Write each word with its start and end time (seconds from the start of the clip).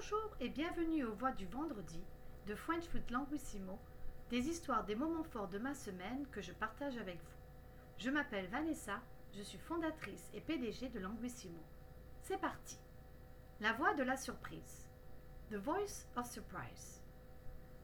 Bonjour 0.00 0.34
et 0.40 0.48
bienvenue 0.48 1.04
aux 1.04 1.12
Voix 1.12 1.32
du 1.32 1.44
Vendredi 1.44 2.02
de 2.46 2.54
French 2.54 2.84
Languissimo, 3.10 3.78
des 4.30 4.48
histoires 4.48 4.86
des 4.86 4.94
moments 4.94 5.24
forts 5.24 5.48
de 5.48 5.58
ma 5.58 5.74
semaine 5.74 6.26
que 6.32 6.40
je 6.40 6.52
partage 6.52 6.96
avec 6.96 7.16
vous. 7.16 7.98
Je 7.98 8.08
m'appelle 8.08 8.46
Vanessa, 8.46 8.98
je 9.34 9.42
suis 9.42 9.58
fondatrice 9.58 10.30
et 10.32 10.40
PDG 10.40 10.88
de 10.88 11.00
Languissimo. 11.00 11.60
C'est 12.22 12.40
parti 12.40 12.78
La 13.60 13.74
voix 13.74 13.92
de 13.92 14.02
la 14.02 14.16
surprise. 14.16 14.88
The 15.50 15.56
Voice 15.56 16.06
of 16.16 16.30
Surprise. 16.30 17.02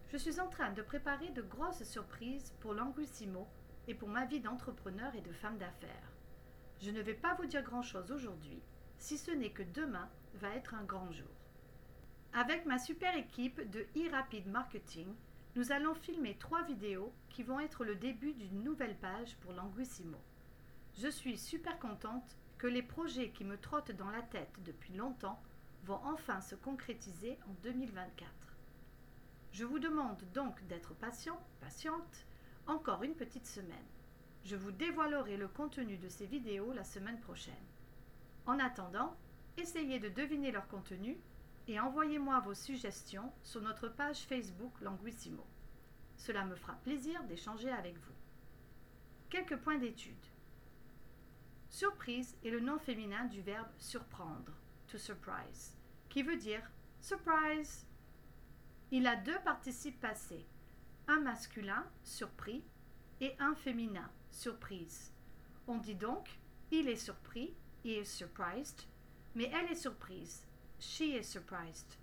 Je 0.08 0.16
suis 0.16 0.40
en 0.40 0.48
train 0.48 0.72
de 0.72 0.80
préparer 0.80 1.28
de 1.32 1.42
grosses 1.42 1.84
surprises 1.84 2.54
pour 2.60 2.72
Languissimo 2.72 3.46
et 3.88 3.94
pour 3.94 4.08
ma 4.08 4.24
vie 4.24 4.40
d'entrepreneur 4.40 5.14
et 5.16 5.20
de 5.20 5.32
femme 5.34 5.58
d'affaires. 5.58 6.12
Je 6.80 6.90
ne 6.90 7.02
vais 7.02 7.12
pas 7.12 7.34
vous 7.34 7.46
dire 7.46 7.62
grand-chose 7.62 8.10
aujourd'hui, 8.10 8.62
si 8.96 9.18
ce 9.18 9.32
n'est 9.32 9.52
que 9.52 9.64
demain 9.64 10.08
va 10.36 10.54
être 10.54 10.72
un 10.72 10.84
grand 10.84 11.12
jour. 11.12 11.45
Avec 12.36 12.66
ma 12.66 12.78
super 12.78 13.16
équipe 13.16 13.62
de 13.70 13.86
e-rapid 13.96 14.46
marketing, 14.46 15.06
nous 15.54 15.72
allons 15.72 15.94
filmer 15.94 16.36
trois 16.36 16.62
vidéos 16.64 17.10
qui 17.30 17.42
vont 17.42 17.60
être 17.60 17.82
le 17.82 17.94
début 17.94 18.34
d'une 18.34 18.62
nouvelle 18.62 18.98
page 18.98 19.38
pour 19.38 19.54
Languissimo. 19.54 20.18
Je 20.98 21.08
suis 21.08 21.38
super 21.38 21.78
contente 21.78 22.36
que 22.58 22.66
les 22.66 22.82
projets 22.82 23.30
qui 23.30 23.42
me 23.42 23.56
trottent 23.56 23.96
dans 23.96 24.10
la 24.10 24.20
tête 24.20 24.52
depuis 24.66 24.92
longtemps 24.92 25.40
vont 25.84 25.98
enfin 26.04 26.42
se 26.42 26.54
concrétiser 26.54 27.38
en 27.48 27.54
2024. 27.62 28.30
Je 29.52 29.64
vous 29.64 29.78
demande 29.78 30.22
donc 30.34 30.62
d'être 30.66 30.92
patient, 30.92 31.40
patiente, 31.62 32.26
encore 32.66 33.02
une 33.02 33.14
petite 33.14 33.46
semaine. 33.46 33.88
Je 34.44 34.56
vous 34.56 34.72
dévoilerai 34.72 35.38
le 35.38 35.48
contenu 35.48 35.96
de 35.96 36.10
ces 36.10 36.26
vidéos 36.26 36.74
la 36.74 36.84
semaine 36.84 37.20
prochaine. 37.20 37.54
En 38.44 38.58
attendant, 38.58 39.16
essayez 39.56 39.98
de 39.98 40.10
deviner 40.10 40.52
leur 40.52 40.68
contenu 40.68 41.16
et 41.68 41.80
envoyez-moi 41.80 42.40
vos 42.40 42.54
suggestions 42.54 43.32
sur 43.42 43.60
notre 43.60 43.88
page 43.88 44.24
Facebook 44.26 44.80
Languissimo. 44.80 45.46
Cela 46.16 46.44
me 46.44 46.54
fera 46.54 46.74
plaisir 46.74 47.22
d'échanger 47.24 47.70
avec 47.70 47.96
vous. 47.98 48.14
Quelques 49.28 49.56
points 49.56 49.78
d'étude. 49.78 50.14
Surprise 51.68 52.36
est 52.44 52.50
le 52.50 52.60
nom 52.60 52.78
féminin 52.78 53.24
du 53.24 53.42
verbe 53.42 53.68
surprendre, 53.78 54.52
to 54.86 54.98
surprise, 54.98 55.76
qui 56.08 56.22
veut 56.22 56.36
dire 56.36 56.62
surprise. 57.00 57.86
Il 58.90 59.06
a 59.06 59.16
deux 59.16 59.38
participes 59.44 60.00
passés, 60.00 60.46
un 61.08 61.20
masculin, 61.20 61.84
surpris, 62.02 62.64
et 63.20 63.34
un 63.38 63.54
féminin, 63.54 64.08
surprise. 64.30 65.12
On 65.66 65.78
dit 65.78 65.94
donc 65.94 66.38
il 66.70 66.88
est 66.88 66.96
surpris, 66.96 67.54
he 67.84 67.98
is 67.98 68.06
surprised, 68.06 68.82
mais 69.34 69.50
elle 69.54 69.70
est 69.70 69.76
surprise, 69.76 70.46
she 70.78 71.16
is 71.16 71.24
surprised. 71.24 71.96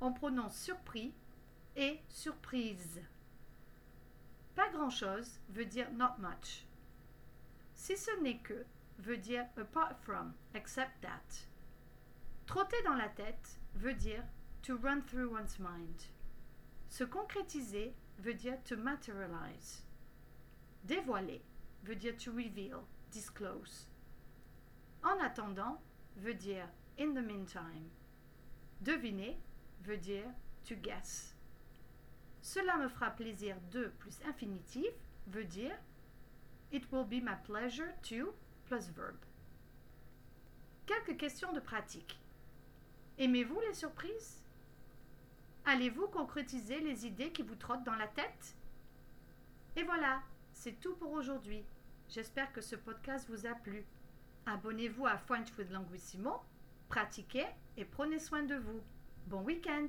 On 0.00 0.12
prononce 0.12 0.56
surpris 0.56 1.12
et 1.76 2.00
surprise. 2.08 3.00
Pas 4.54 4.68
grand-chose 4.70 5.38
veut 5.50 5.64
dire 5.64 5.90
not 5.92 6.18
much. 6.18 6.64
Si 7.74 7.96
ce 7.96 8.10
n'est 8.20 8.38
que 8.38 8.64
veut 8.98 9.16
dire 9.16 9.46
apart 9.56 9.98
from, 10.02 10.34
except 10.54 11.00
that. 11.02 11.46
Trotter 12.46 12.82
dans 12.84 12.96
la 12.96 13.08
tête 13.08 13.58
veut 13.74 13.94
dire 13.94 14.24
to 14.62 14.76
run 14.76 15.02
through 15.02 15.30
one's 15.30 15.58
mind. 15.58 16.02
Se 16.88 17.04
concrétiser 17.04 17.94
veut 18.18 18.34
dire 18.34 18.58
to 18.64 18.76
materialize. 18.76 19.82
Dévoiler 20.84 21.40
veut 21.84 21.94
dire 21.94 22.16
to 22.18 22.32
reveal, 22.32 22.84
disclose. 23.10 23.86
En 25.02 25.18
attendant 25.20 25.80
veut 26.16 26.34
dire 26.34 26.68
in 27.00 27.14
the 27.14 27.22
meantime. 27.22 27.90
Deviner 28.82 29.36
veut 29.82 29.96
dire 29.96 30.30
to 30.64 30.74
guess. 30.76 31.34
Cela 32.42 32.76
me 32.76 32.88
fera 32.88 33.10
plaisir 33.10 33.56
de 33.72 33.90
plus 33.98 34.20
infinitif 34.26 34.92
veut 35.26 35.44
dire 35.44 35.76
It 36.72 36.90
will 36.92 37.04
be 37.04 37.20
my 37.20 37.34
pleasure 37.44 37.92
to 38.02 38.34
plus 38.66 38.90
verb. 38.90 39.16
Quelques 40.86 41.16
questions 41.16 41.52
de 41.52 41.60
pratique. 41.60 42.18
Aimez-vous 43.18 43.60
les 43.66 43.74
surprises? 43.74 44.42
Allez-vous 45.64 46.06
concrétiser 46.08 46.80
les 46.80 47.06
idées 47.06 47.32
qui 47.32 47.42
vous 47.42 47.54
trottent 47.54 47.84
dans 47.84 47.96
la 47.96 48.06
tête? 48.08 48.56
Et 49.76 49.82
voilà, 49.82 50.22
c'est 50.52 50.80
tout 50.80 50.94
pour 50.96 51.12
aujourd'hui. 51.12 51.64
J'espère 52.08 52.52
que 52.52 52.60
ce 52.60 52.76
podcast 52.76 53.28
vous 53.28 53.46
a 53.46 53.54
plu. 53.54 53.84
Abonnez-vous 54.46 55.06
à 55.06 55.16
French 55.16 55.48
with 55.58 55.70
Languissimo, 55.70 56.42
pratiquez 56.90 57.46
et 57.76 57.84
prenez 57.84 58.18
soin 58.18 58.42
de 58.42 58.56
vous. 58.56 58.80
Bon 59.28 59.42
week-end 59.42 59.86